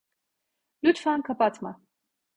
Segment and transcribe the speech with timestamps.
[0.83, 1.81] Lütfen kapatma.